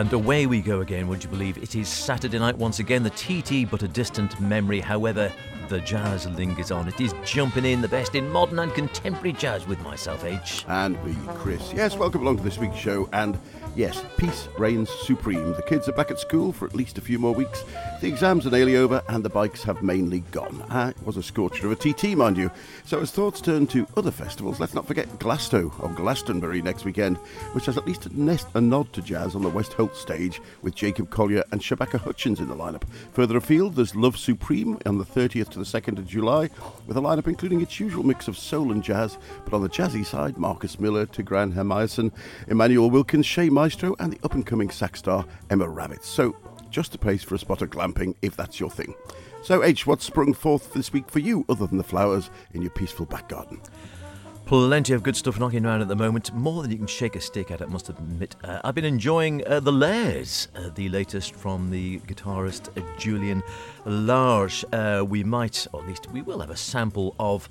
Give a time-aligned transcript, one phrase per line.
[0.00, 1.58] And away we go again, would you believe?
[1.58, 4.80] It is Saturday night once again, the TT but a distant memory.
[4.80, 5.30] However,
[5.68, 6.88] the jazz lingers on.
[6.88, 10.64] It is jumping in the best in modern and contemporary jazz with myself, H.
[10.68, 11.74] And me, Chris.
[11.74, 13.10] Yes, welcome along to this week's show.
[13.12, 13.38] And
[13.76, 15.52] yes, peace reigns supreme.
[15.52, 17.64] The kids are back at school for at least a few more weeks.
[18.00, 20.64] The exams are nearly over, and the bikes have mainly gone.
[20.70, 22.50] Ah, it was a scorcher of a TT, mind you.
[22.84, 27.18] So as thoughts turn to other festivals, let's not forget Glasto or Glastonbury next weekend,
[27.52, 31.10] which has at least a, nod to jazz on the West Holt stage with Jacob
[31.10, 32.84] Collier and Shabaka Hutchings in the lineup.
[33.12, 36.48] Further afield, there's Love Supreme on the 30th to the 2nd of July,
[36.86, 40.04] with a lineup including its usual mix of soul and jazz, but on the jazzy
[40.04, 42.12] side, Marcus Miller, Tigran Hamasyan,
[42.48, 46.04] Immanuel Wilkins, Shea Maestro, and the up and coming sax star Emma Rawicz.
[46.04, 46.34] So,
[46.70, 48.94] just a place for a spot of glamping if that's your thing.
[49.42, 52.70] So, H, what's sprung forth this week for you other than the flowers in your
[52.70, 53.60] peaceful back garden?
[54.46, 57.20] Plenty of good stuff knocking around at the moment, more than you can shake a
[57.20, 58.34] stick at, I must admit.
[58.42, 63.42] Uh, I've been enjoying uh, The Layers, uh, the latest from the guitarist uh, Julian
[63.84, 64.64] Lage.
[64.72, 67.50] Uh, we might, or at least we will have a sample of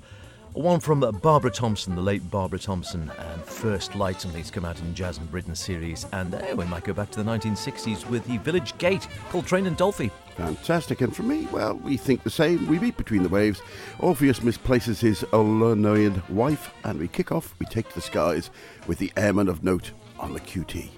[0.52, 4.78] one from Barbara Thompson, the late Barbara Thompson, and First Light, something that's come out
[4.80, 6.06] in the Jazz in Britain series.
[6.12, 9.76] And uh, we might go back to the 1960s with the Village Gate, Coltrane and
[9.76, 10.10] Dolphy.
[10.36, 11.00] Fantastic.
[11.00, 12.66] And for me, well, we think the same.
[12.66, 13.60] We meet between the waves.
[13.98, 18.50] Orpheus misplaces his Olanoid wife, and we kick off, we take to the skies
[18.86, 20.90] with the airman of note on the QT.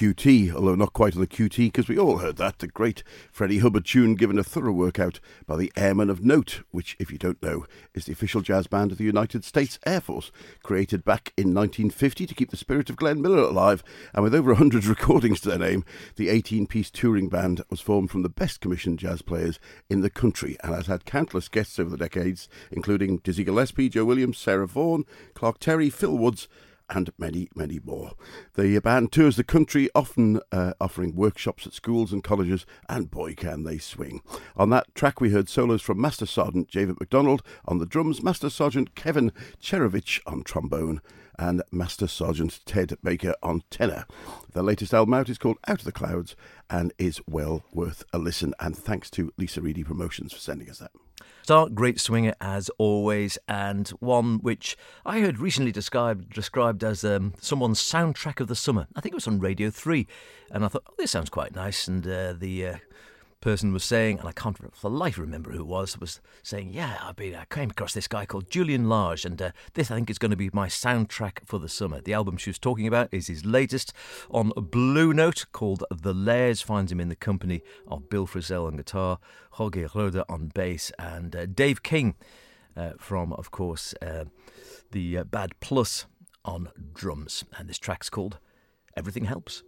[0.00, 2.60] QT, although not quite on the QT because we all heard that.
[2.60, 6.96] The great Freddie Hubbard tune given a thorough workout by the Airmen of Note, which,
[6.98, 10.32] if you don't know, is the official jazz band of the United States Air Force,
[10.62, 13.84] created back in 1950 to keep the spirit of Glenn Miller alive.
[14.14, 15.84] And with over 100 recordings to their name,
[16.16, 19.60] the 18 piece touring band was formed from the best commissioned jazz players
[19.90, 24.06] in the country and has had countless guests over the decades, including Dizzy Gillespie, Joe
[24.06, 26.48] Williams, Sarah Vaughan, Clark Terry, Phil Woods,
[26.90, 28.12] and many, many more.
[28.54, 33.34] The band tours the country, often uh, offering workshops at schools and colleges, and boy,
[33.34, 34.20] can they swing.
[34.56, 38.50] On that track, we heard solos from Master Sergeant David McDonald on the drums, Master
[38.50, 39.32] Sergeant Kevin
[39.62, 41.00] Cherovich on trombone,
[41.38, 44.04] and Master Sergeant Ted Baker on tenor.
[44.52, 46.36] The latest album out is called Out of the Clouds
[46.68, 48.52] and is well worth a listen.
[48.60, 50.90] And thanks to Lisa Reedy Promotions for sending us that.
[51.42, 57.34] Star, great swinger as always, and one which I heard recently described described as um,
[57.40, 58.86] someone's soundtrack of the summer.
[58.94, 60.06] I think it was on Radio 3,
[60.50, 61.88] and I thought, oh, this sounds quite nice.
[61.88, 62.76] And uh, the uh,
[63.40, 66.98] person was saying, and I can't for life remember who it was, was saying, yeah,
[67.02, 70.10] I've been, I came across this guy called Julian Lage, and uh, this I think
[70.10, 72.00] is going to be my soundtrack for the summer.
[72.00, 73.92] The album she was talking about is his latest
[74.30, 78.76] on Blue Note called The Layers." Finds him in the company of Bill Frisell on
[78.76, 79.18] guitar,
[79.52, 82.14] Jorge Roeder on bass, and uh, Dave King
[82.76, 84.24] uh, from, of course, uh,
[84.92, 86.06] the uh, Bad Plus
[86.44, 87.44] on drums.
[87.56, 88.38] And this track's called
[88.96, 89.62] Everything Helps.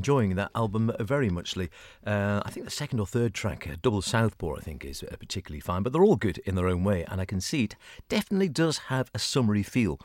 [0.00, 1.68] Enjoying that album very muchly.
[2.06, 5.14] Uh, I think the second or third track, uh, Double Southpaw, I think is uh,
[5.20, 7.76] particularly fine, but they're all good in their own way, and I can see it
[8.08, 10.00] definitely does have a summery feel.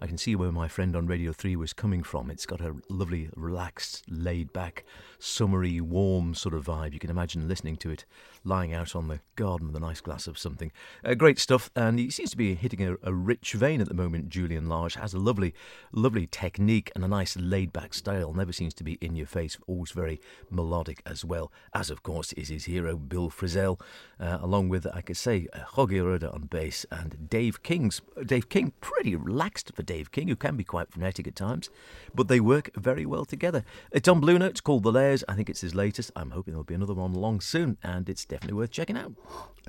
[0.00, 2.30] I can see where my friend on Radio 3 was coming from.
[2.30, 4.84] It's got a lovely, relaxed, laid back,
[5.18, 6.92] summery, warm sort of vibe.
[6.92, 8.04] You can imagine listening to it
[8.44, 10.72] lying out on the garden with a nice glass of something.
[11.04, 13.94] Uh, great stuff, and he seems to be hitting a, a, rich vein at the
[13.94, 14.28] moment.
[14.28, 15.54] Julian Lage has a lovely,
[15.92, 18.32] lovely technique and a nice laid back style.
[18.32, 20.20] Never seems to be in your face, always very
[20.50, 23.80] melodic as well, as of course is his hero Bill Frisell,
[24.18, 28.00] uh, along with, I could say, uh, Jorge Roeder on bass and Dave King's.
[28.24, 31.70] Dave King, pretty relaxed for Dave King, who can be quite frenetic at times,
[32.14, 33.64] but they work very well together.
[33.92, 35.24] It's on Blue Notes called The Layers.
[35.28, 36.10] I think it's his latest.
[36.16, 39.12] I'm hoping there'll be another one along soon, and it's definitely worth checking out.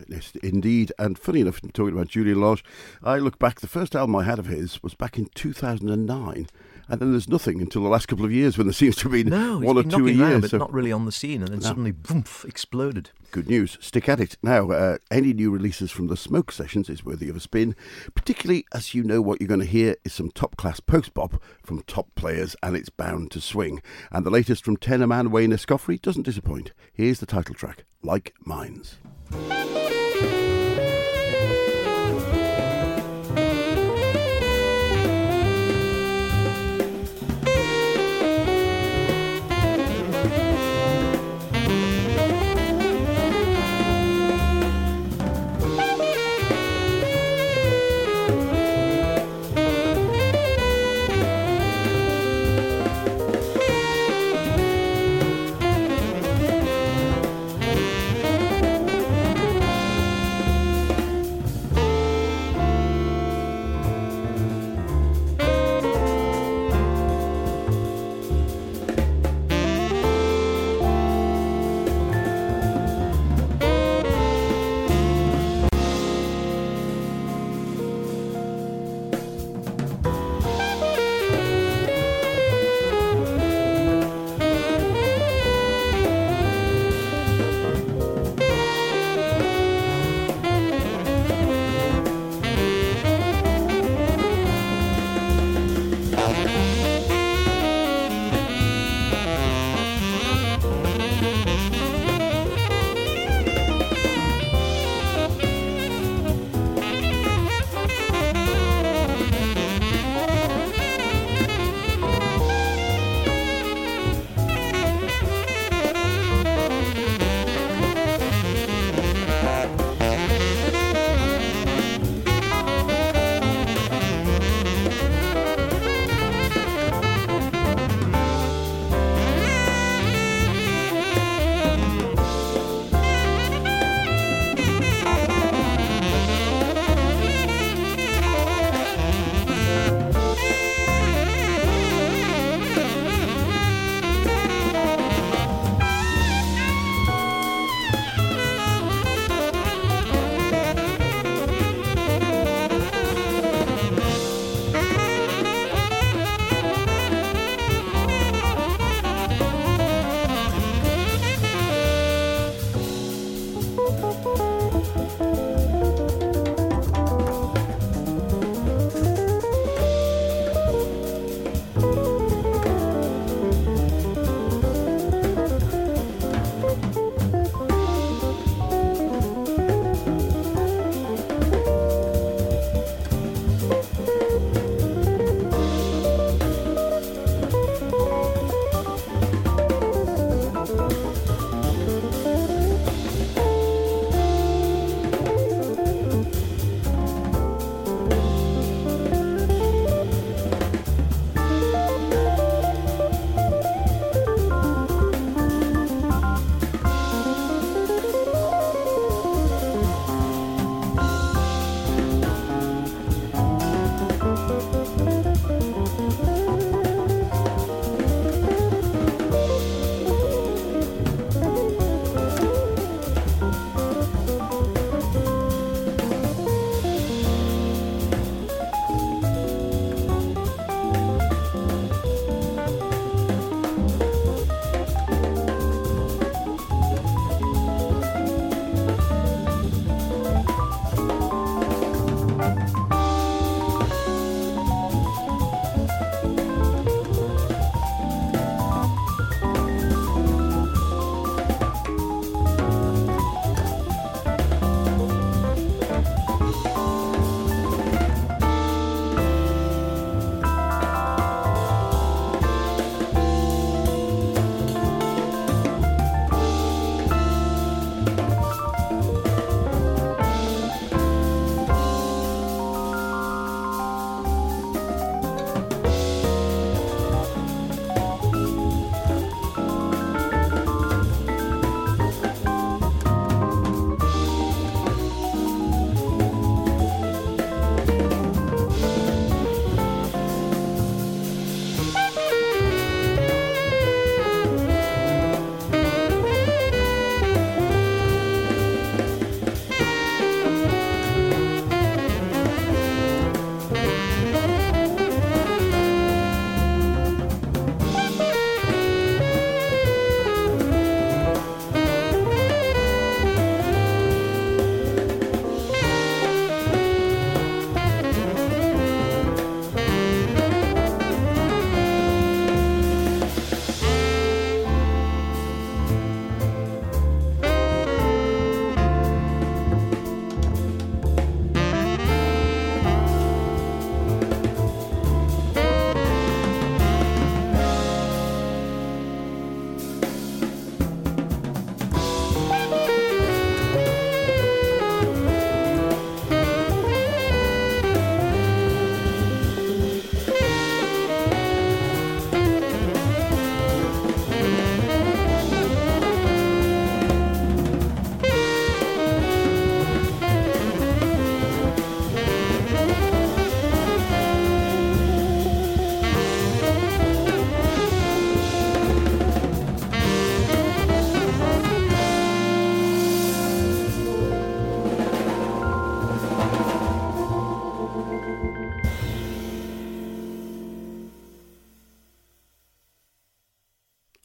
[0.07, 0.93] Yes, indeed.
[0.97, 2.63] And funny enough, talking about Julian Lage,
[3.03, 6.47] I look back, the first album I had of his was back in 2009
[6.91, 9.23] and then there's nothing until the last couple of years when there seems to be
[9.23, 10.27] no, one or two a year.
[10.27, 11.65] Around, but so not really on the scene, and then no.
[11.65, 13.11] suddenly, boom, exploded.
[13.31, 13.77] Good news.
[13.79, 14.37] Stick at it.
[14.43, 17.75] Now, uh, any new releases from the Smoke Sessions is worthy of a spin,
[18.13, 21.41] particularly as you know what you're going to hear is some top class post bop
[21.63, 23.81] from top players, and it's bound to swing.
[24.11, 26.73] And the latest from tenor man Wayne Escoffery doesn't disappoint.
[26.93, 28.97] Here's the title track, Like Minds.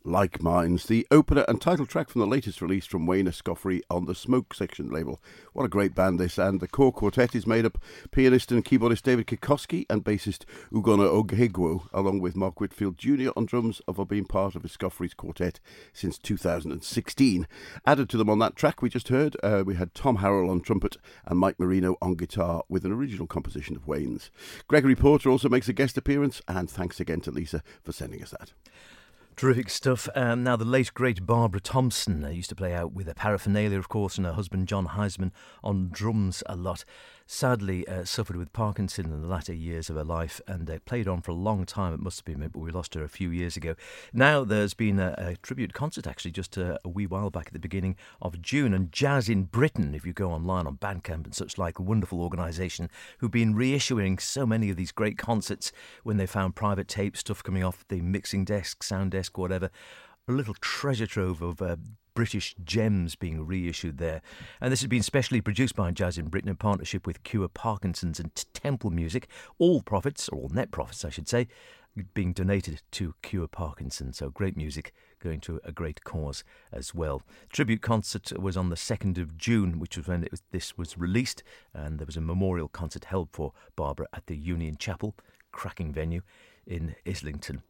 [0.06, 4.04] Like Minds, the opener and title track from the latest release from Wayne Escoffery on
[4.04, 5.20] the Smoke Sessions label.
[5.52, 7.76] What a great band this, and the core quartet is made up
[8.12, 13.30] pianist and keyboardist David Kikoski and bassist Ugonna Okegwo, along with Mark Whitfield Jr.
[13.34, 15.58] on drums, have been part of Escoffery's quartet
[15.92, 17.48] since 2016.
[17.84, 20.60] Added to them on that track we just heard, uh, we had Tom Harrell on
[20.60, 24.30] trumpet and Mike Moreno on guitar with an original composition of Wayne's.
[24.68, 28.30] Gregory Porter also makes a guest appearance, and thanks again to Lisa for sending us
[28.30, 28.52] that.
[29.36, 30.08] Terrific stuff.
[30.14, 33.78] Um, now, the late, great Barbara Thompson uh, used to play out with a paraphernalia,
[33.78, 35.30] of course, and her husband Jon Hiseman
[35.62, 36.86] on drums a lot
[37.26, 41.08] sadly uh, suffered with Parkinson in the latter years of her life and uh, played
[41.08, 41.92] on for a long time.
[41.92, 43.74] It must have been, but we lost her a few years ago.
[44.12, 47.48] Now there's been a, a tribute concert actually just a, uh, a, wee while back
[47.48, 48.72] at the beginning of June.
[48.72, 52.22] And Jazz in Britain, if you go online on Bandcamp and such like, a wonderful
[52.22, 55.72] organisation who've been reissuing so many of these great concerts
[56.04, 59.70] when they found private tape stuff coming off the mixing desk, sound desk, whatever
[60.28, 61.76] a little treasure trove of uh,
[62.16, 64.22] British gems being reissued there.
[64.60, 68.18] And this has been specially produced by Jazz in Britain in partnership with Cure Parkinson's
[68.18, 69.28] and Temple Music.
[69.58, 71.46] All profits, or all net profits, I should say,
[72.14, 74.14] being donated to Cure Parkinson.
[74.14, 77.22] So great music going to a great cause as well.
[77.52, 81.42] Tribute concert was on the 2nd of June, which was when was, this was released,
[81.74, 85.14] and there was a memorial concert held for Barbara at the Union Chapel,
[85.52, 86.22] cracking venue
[86.66, 87.62] in Islington.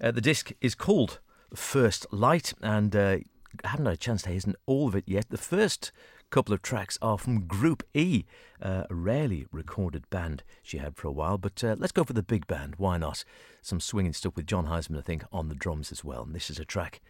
[0.00, 1.18] Uh, the disc is called
[1.54, 3.18] First Light, and uh,
[3.64, 5.28] I haven't had a chance to listen all of it yet.
[5.28, 5.92] The first
[6.30, 8.24] couple of tracks are from Group E,
[8.60, 11.38] a rarely recorded band she had for a while.
[11.38, 12.74] But uh, let's go for the big band.
[12.78, 13.24] Why not?
[13.60, 16.22] Some swinging stuff with Jon Hiseman, I think, on the drums as well.
[16.22, 17.00] And this is a track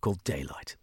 [0.00, 0.76] called Daylight.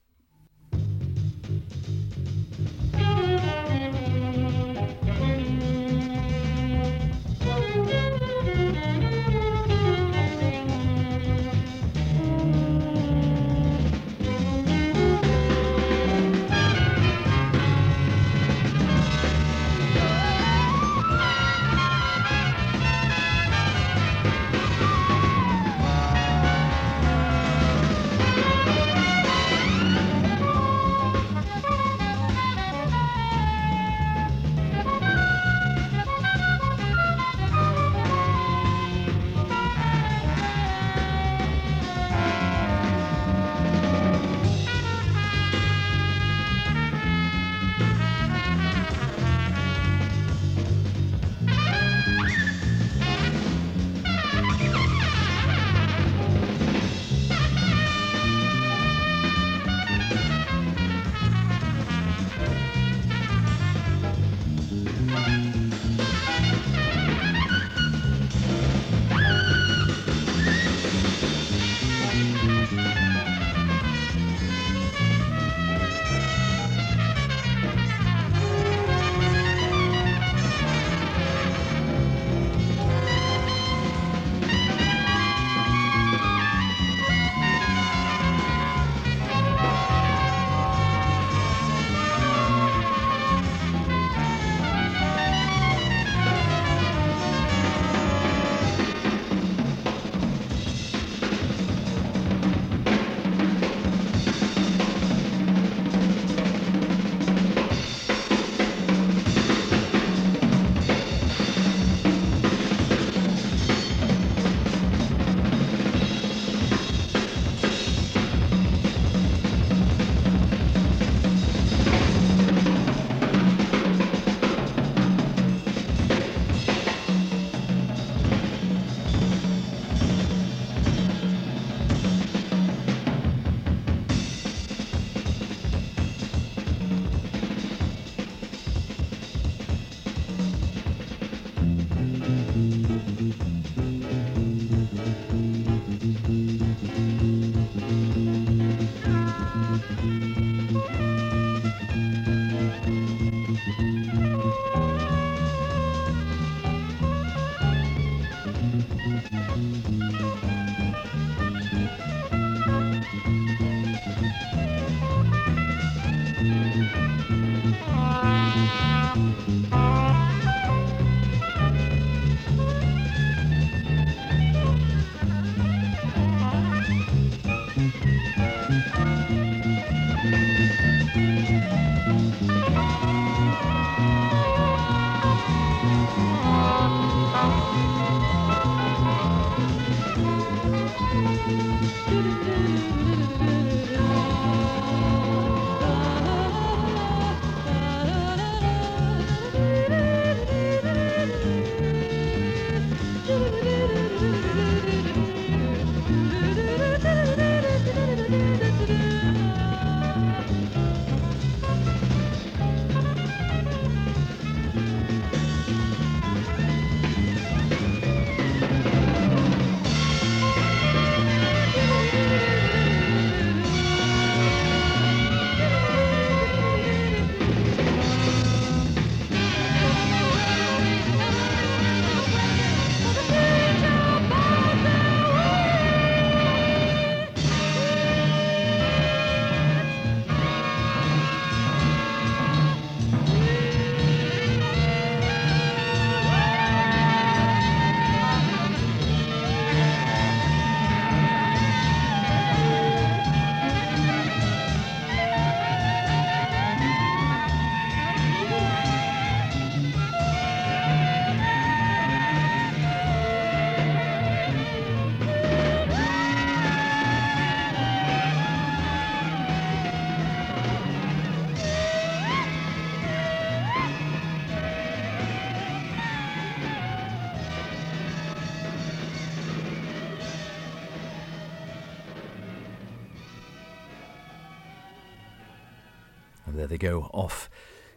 [286.76, 287.50] They go, off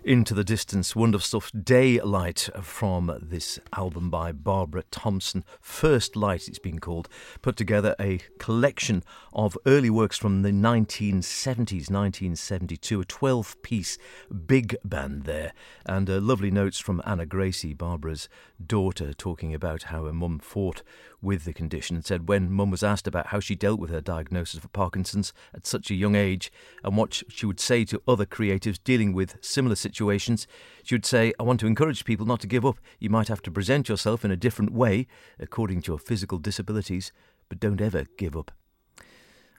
[0.05, 0.95] into the distance.
[0.95, 1.51] Wonderful stuff.
[1.64, 5.45] Daylight from this album by Barbara Thompson.
[5.61, 7.09] First Light, it's been called.
[7.43, 13.01] Put together a collection of early works from the 1970s, 1972.
[13.01, 13.99] A 12 piece
[14.47, 15.53] big band there.
[15.85, 18.29] And uh, lovely notes from Ana Gracey, Barbara's
[18.64, 20.85] daughter, talking about how her mum fought
[21.20, 24.00] with the condition and said when mum was asked about how she dealt with her
[24.00, 26.52] diagnosis of Parkinson's at such a young age
[26.85, 30.46] and what she would say to other creatives dealing with similar situations,
[30.83, 32.78] she would say, I want to encourage people not to give up.
[32.98, 35.07] You might have to present yourself in a different way
[35.38, 37.12] according to your physical disabilities,
[37.48, 38.52] but don't ever give up.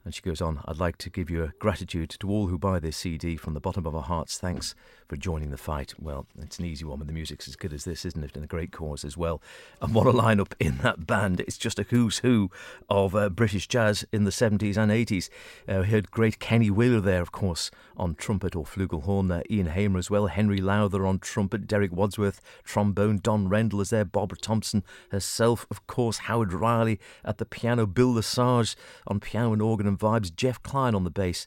[0.05, 2.79] And she goes on, I'd like to give you a gratitude to all who buy
[2.79, 4.37] this CD from the bottom of our hearts.
[4.37, 4.73] Thanks
[5.07, 5.93] for joining the fight.
[5.99, 8.35] Well, it's an easy one when the music's as good as this, isn't it?
[8.35, 9.41] And a great cause as well.
[9.81, 11.41] And what a lineup in that band.
[11.41, 12.49] It's just a who's who
[12.89, 15.29] of uh, British jazz in the 70s and 80s.
[15.67, 19.43] Uh, we heard great Kenny Wheeler there, of course, on trumpet or flugelhorn there.
[19.49, 20.27] Ian Hamer as well.
[20.27, 21.67] Henry Lowther on trumpet.
[21.67, 23.19] Derek Wadsworth, trombone.
[23.21, 24.05] Don Rendell is there.
[24.05, 26.19] Barbara Thompson herself, of course.
[26.19, 27.85] Howard Riley at the piano.
[27.85, 30.33] Bill Le Sage on piano and organ and vibes.
[30.33, 31.45] Jeff Clyne on the bass.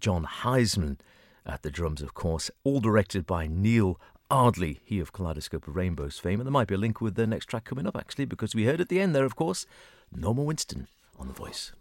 [0.00, 0.98] Jon Hiseman
[1.46, 2.50] at the drums, of course.
[2.64, 4.00] All directed by Neil
[4.30, 6.40] Ardley, he of Kaleidoscope of Rainbows fame.
[6.40, 8.64] And there might be a link with the next track coming up, actually, because we
[8.64, 9.66] heard at the end there, of course,
[10.10, 10.86] Norma Winstone
[11.18, 11.72] on the voice.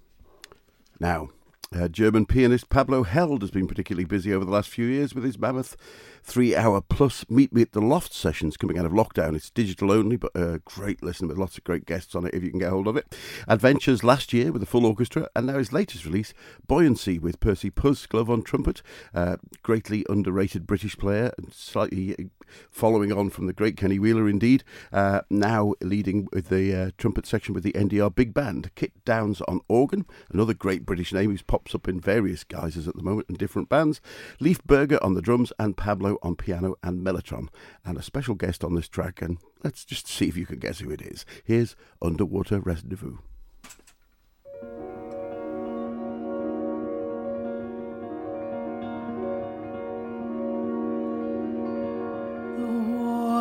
[1.00, 1.30] Now,
[1.74, 5.24] uh, German pianist Pablo Held has been particularly busy over the last few years with
[5.24, 5.78] his mammoth
[6.24, 9.36] three hour plus Meet Me at the Loft sessions coming out of lockdown.
[9.36, 12.44] It's digital only, but a great listen with lots of great guests on it if
[12.44, 13.16] you can get hold of it.
[13.48, 16.34] Adventures last year with a full orchestra, and now his latest release,
[16.68, 18.82] Buoyancy, with Percy Pursglove on trumpet.
[19.14, 22.24] Uh, greatly underrated British player, and slightly uh,
[22.70, 24.64] following on from the great Kenny Wheeler indeed.
[24.92, 28.74] Uh, now leading with the uh, trumpet section with the NDR Big Band.
[28.76, 32.96] Kit Downes on organ, another great British name who pops up in various guises at
[32.96, 34.02] the moment in different bands.
[34.40, 37.48] Leif Berger on the drums, and Pablo on piano and mellotron,
[37.86, 39.22] and a special guest on this track.
[39.22, 41.26] And let's just see if you can guess who it is.
[41.44, 43.18] Here's Underwater Rendezvous.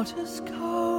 [0.00, 0.89] Water's cold.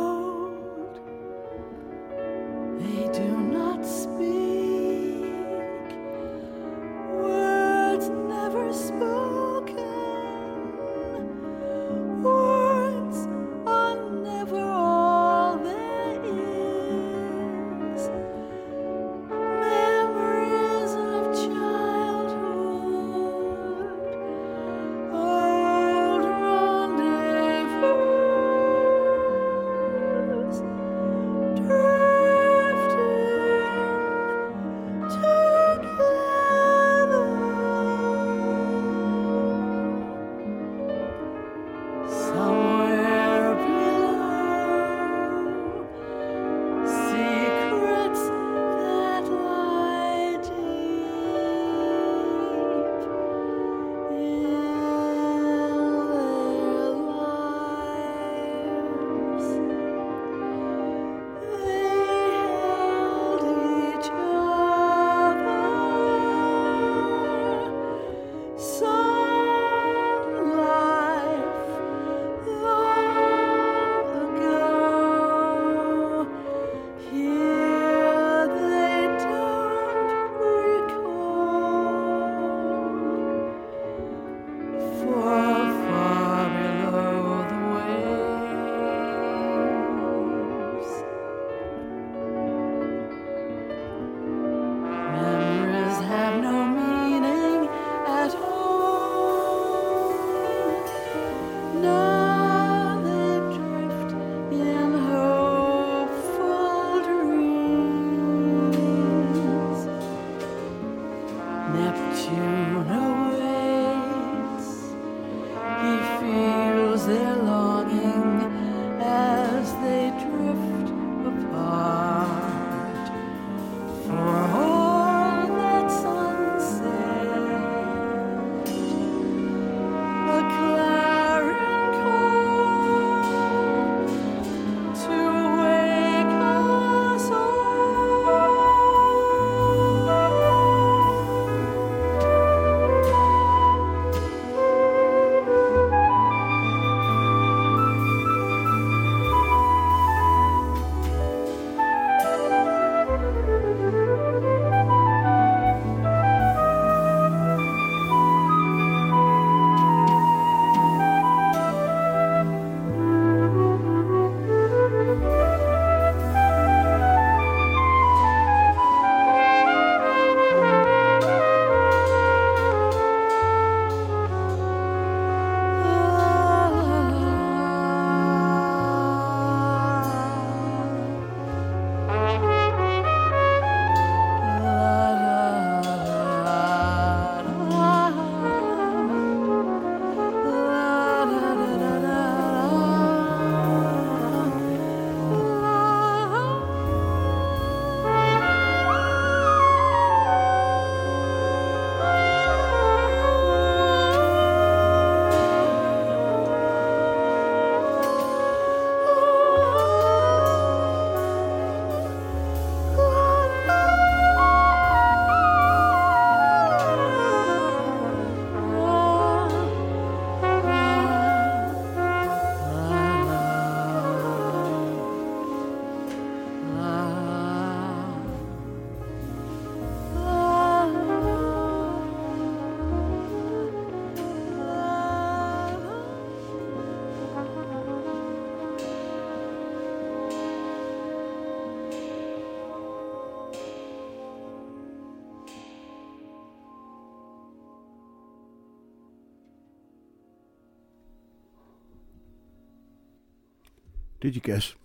[254.21, 254.75] Did you guess?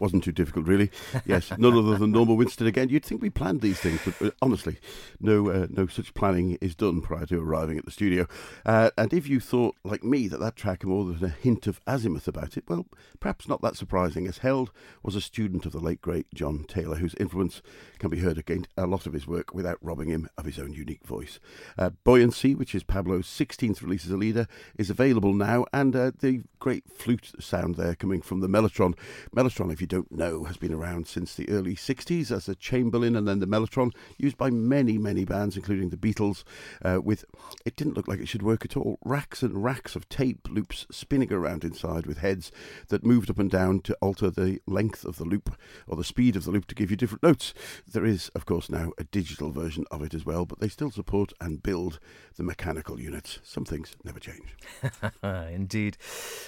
[0.00, 0.90] Wasn't too difficult, really.
[1.26, 2.88] Yes, none other than Norma Winstone again.
[2.88, 4.78] You'd think we planned these things, but uh, honestly,
[5.20, 8.26] no, uh, no such planning is done prior to arriving at the studio.
[8.64, 11.66] Uh, and if you thought, like me, that that track had more than a hint
[11.66, 12.86] of azimuth about it, well,
[13.20, 14.70] perhaps not that surprising, as Held
[15.02, 17.60] was a student of the late great John Taylor, whose influence
[17.98, 20.72] can be heard against a lot of his work without robbing him of his own
[20.72, 21.38] unique voice.
[21.76, 24.46] Uh, Buoyancy, which is Pablo's 16th release as a leader,
[24.78, 28.96] is available now, and uh, the great flute sound there coming from the Mellotron.
[29.34, 33.16] Mellotron, if you don't know, has been around since the early 60s as a Chamberlin
[33.16, 36.44] and then the Mellotron, used by many, many bands, including the Beatles,
[36.84, 37.24] uh, with,
[37.66, 40.86] it didn't look like it should work at all, racks and racks of tape loops
[40.92, 42.52] spinning around inside with heads
[42.86, 46.36] that moved up and down to alter the length of the loop or the speed
[46.36, 47.52] of the loop to give you different notes.
[47.92, 50.92] There is, of course, now a digital version of it as well, but they still
[50.92, 51.98] support and build
[52.36, 53.40] the mechanical units.
[53.42, 54.54] Some things never change.
[55.24, 55.96] Indeed.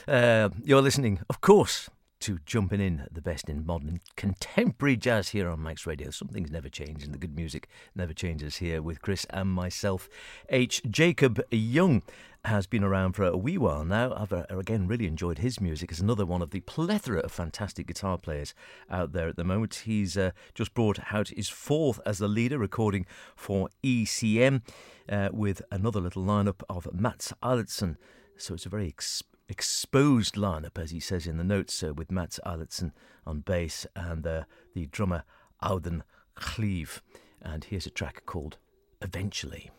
[0.06, 1.90] Uh, you're listening, of course,
[2.22, 6.10] to jumping in at the best in modern contemporary jazz here on Max Radio.
[6.10, 10.08] Something's never changed, and the good music never changes here with Chris and myself.
[10.48, 10.82] H.
[10.88, 12.02] Jacob Young
[12.44, 14.14] has been around for a wee while now.
[14.14, 15.90] I've uh, again really enjoyed his music.
[15.90, 18.54] As another one of the plethora of fantastic guitar players
[18.88, 19.82] out there at the moment.
[19.84, 23.04] He's uh, just brought out his fourth as the leader, recording
[23.34, 24.62] for ECM
[25.08, 27.96] uh, with another little lineup of Mats Eilertsen.
[28.36, 32.10] So it's a very ex- exposed lineup, as he says in the notes, uh, with
[32.10, 32.92] Mats Eilertsen
[33.26, 34.44] on bass and uh,
[34.74, 35.24] the drummer
[35.62, 36.00] Audun
[36.34, 37.02] Kleive.
[37.42, 38.56] And here's a track called
[39.02, 39.70] Eventually.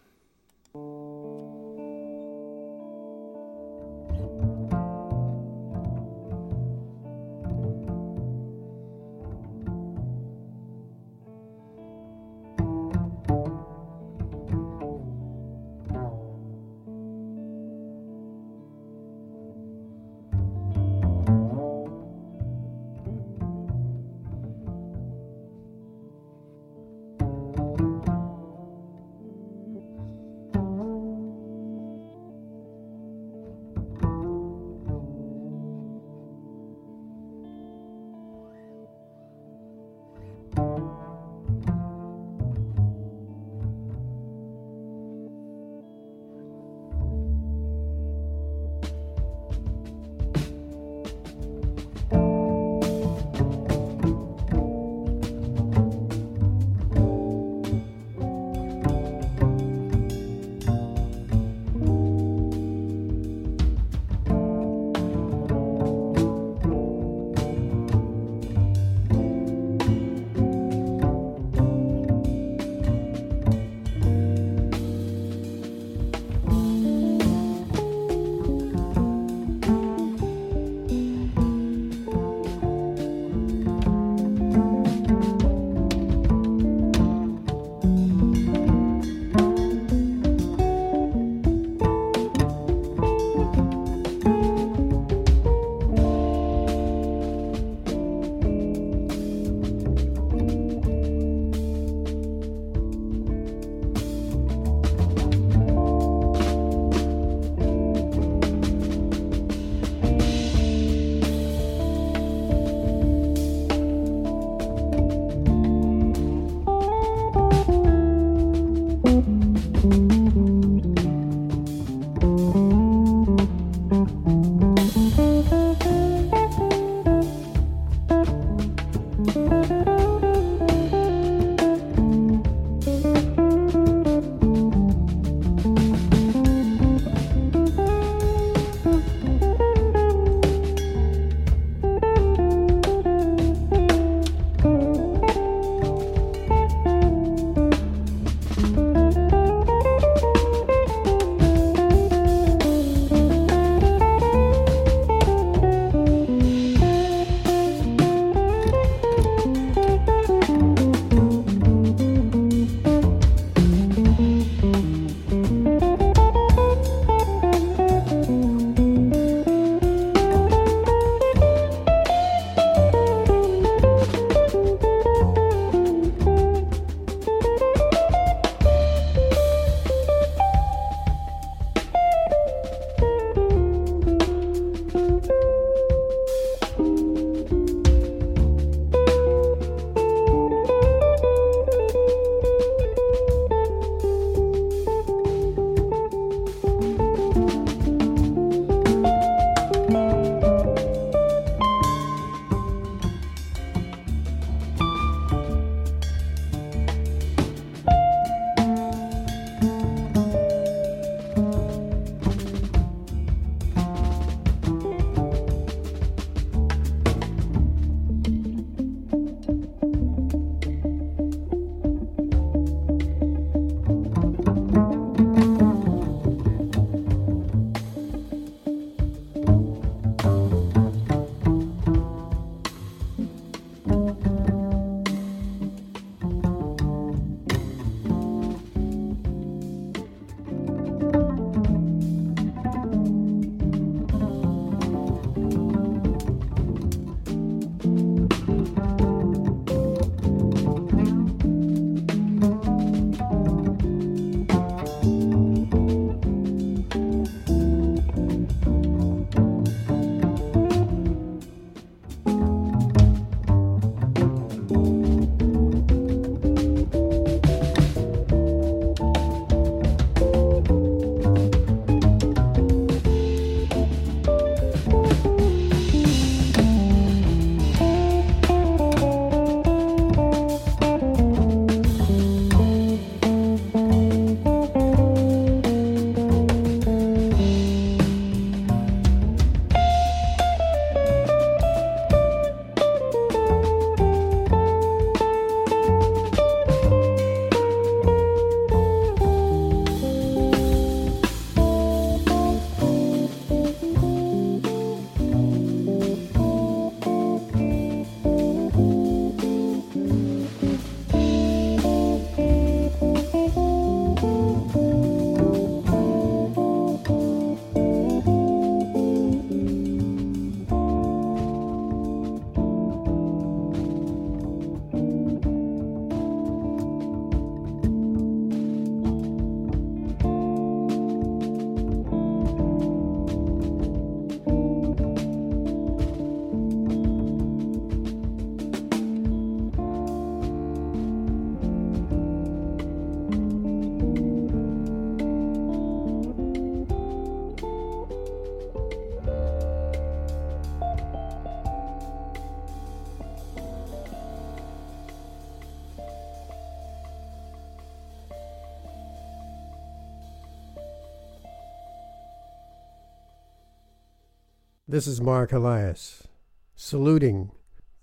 [364.94, 366.28] This is Mark Elias
[366.76, 367.52] saluting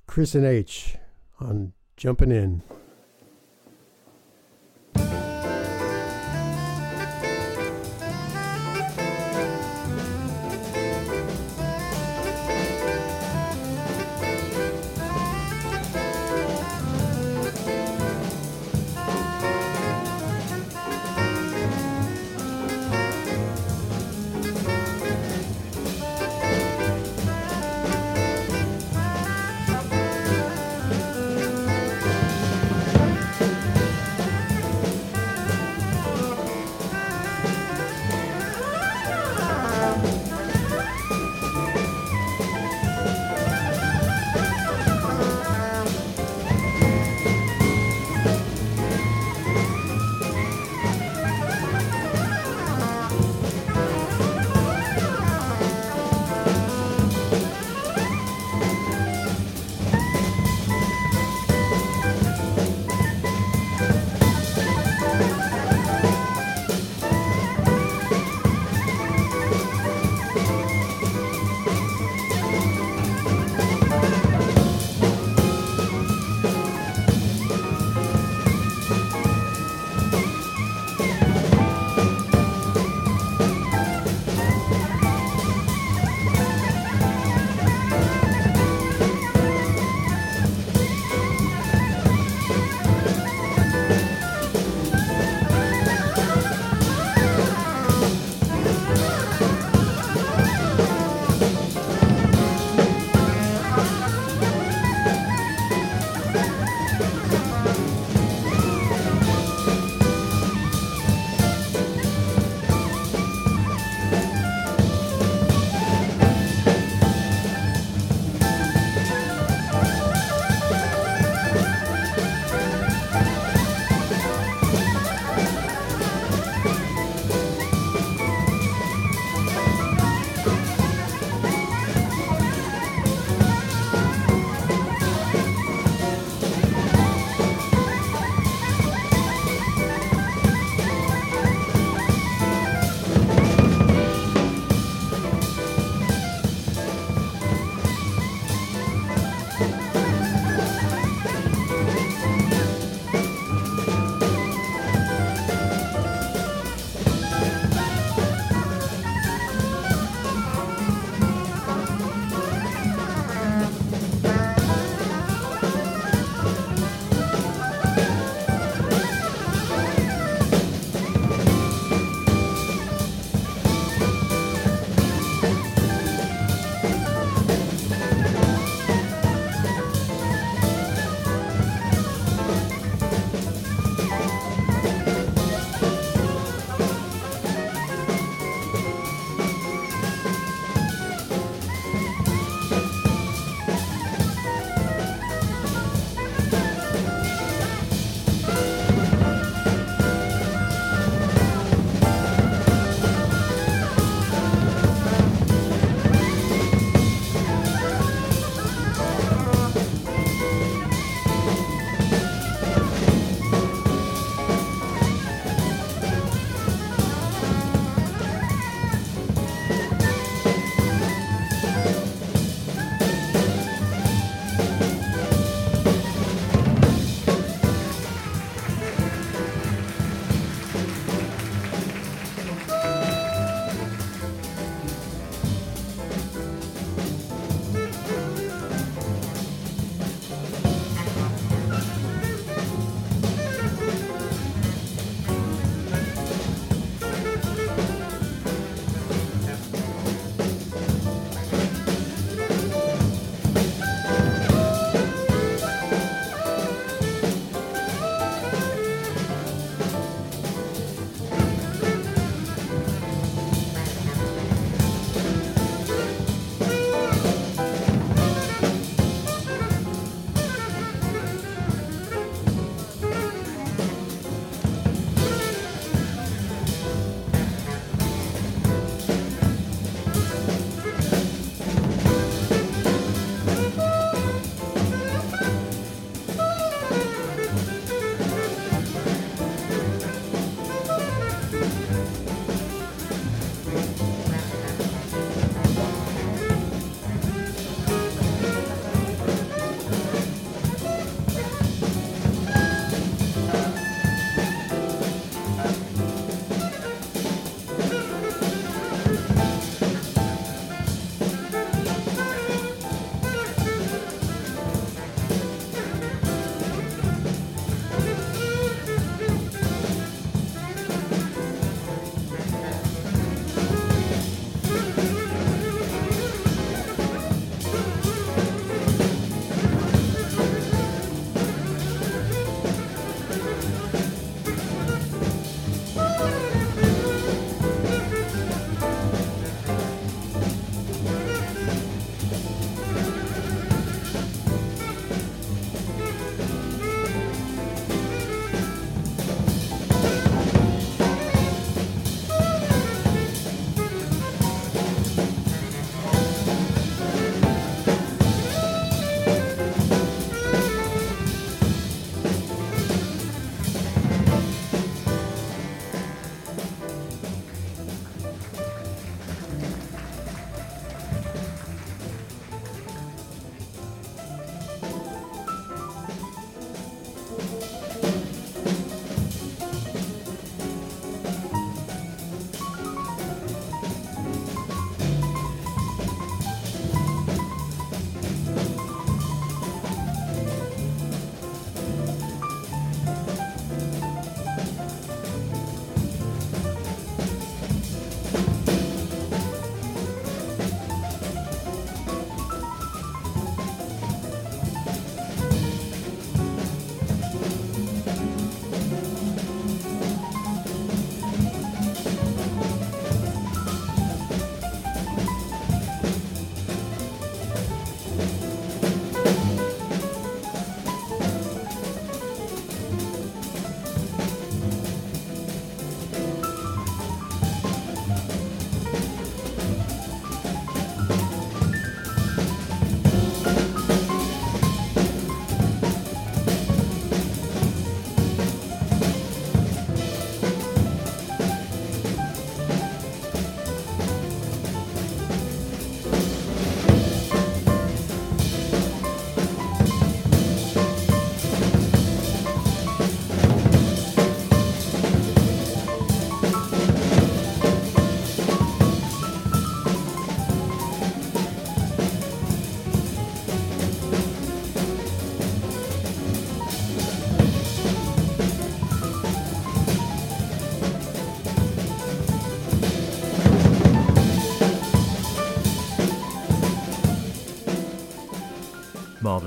[0.09, 0.97] Chris and H
[1.39, 2.65] on Jumping In.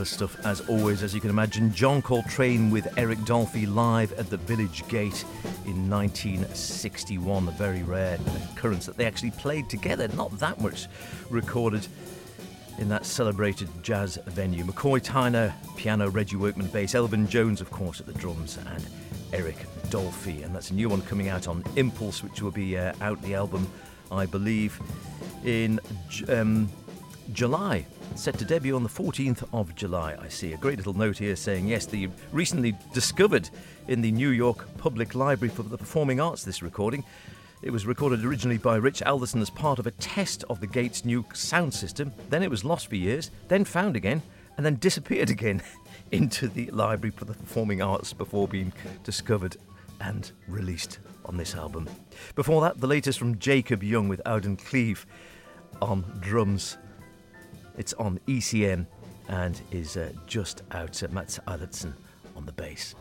[0.04, 1.74] Marvellous stuff as always, as you can imagine.
[1.74, 5.24] John Coltrane with Eric Dolphy live at the Village Gate
[5.66, 7.48] in 1961.
[7.48, 8.20] A very rare
[8.52, 10.10] occurrence that they actually played together.
[10.10, 10.88] Not that much
[11.30, 11.88] recorded
[12.80, 14.66] in that celebrated jazz venue.
[14.66, 18.86] McCoy Tyner, piano, Reggie Workman, bass, Elvin Jones, of course, at the drums, and
[19.32, 20.44] Eric Dolphy.
[20.44, 23.36] And that's a new one coming out on Impulse, which will be uh, out the
[23.36, 23.72] album,
[24.12, 24.82] I believe,
[25.46, 25.80] in
[26.28, 26.70] um,
[27.32, 27.86] July.
[28.16, 30.16] Set to debut on the 14th of July.
[30.22, 33.50] I see a great little note here saying, yes, the recently discovered
[33.88, 37.04] in the New York Public Library for the Performing Arts, this recording.
[37.64, 41.06] It was recorded originally by Rich Alderson as part of a test of the Gates'
[41.06, 42.14] new sound system.
[42.30, 44.22] Then it was lost for years, then found again,
[44.58, 45.62] and then disappeared again
[46.12, 48.74] into the Library for the Performing Arts before being
[49.04, 49.58] discovered
[50.02, 51.90] and released on this album.
[52.36, 55.06] Before that, the latest from Jacob Young with Audun Kleive
[55.82, 56.78] on drums.
[57.78, 58.86] It's on ECM
[59.28, 61.02] and is uh, just out.
[61.02, 61.94] Uh, Mats Eilertsen
[62.36, 62.96] on the bass.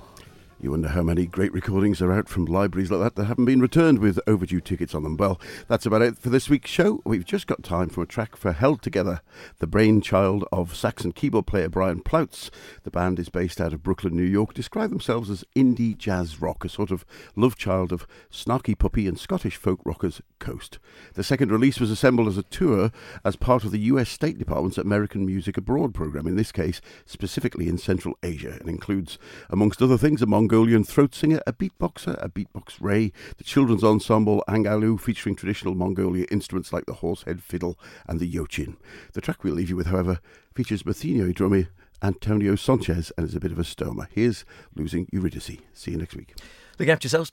[0.62, 3.60] You wonder how many great recordings are out from libraries like that that haven't been
[3.60, 5.16] returned with overdue tickets on them.
[5.16, 7.02] Well, that's about it for this week's show.
[7.04, 9.22] We've just got time for a track for Held Together,
[9.58, 12.48] the brainchild of Saxon keyboard player Brian Ploutz.
[12.84, 16.64] The band is based out of Brooklyn, New York, describe themselves as indie jazz rock,
[16.64, 17.04] a sort of
[17.34, 20.78] love child of Snarky Puppy and Scottish folk rockers Coast.
[21.14, 22.92] The second release was assembled as a tour
[23.24, 27.66] as part of the US State Department's American Music Abroad program, in this case specifically
[27.66, 29.18] in Central Asia, and includes,
[29.50, 33.82] amongst other things, a Mongolian Mongolian throat singer, a beatboxer, a beatbox ray, the children's
[33.82, 38.76] ensemble Angalu featuring traditional Mongolia instruments like the horsehead fiddle and the yochin.
[39.14, 40.20] The track we'll leave you with, however,
[40.54, 41.68] features Mathino drummer
[42.02, 44.08] Antonio Sanchez and is a bit of a stoner.
[44.12, 44.44] Here's
[44.74, 45.56] Losing Eurydice.
[45.72, 46.34] See you next week.
[46.78, 47.32] Look after yourselves.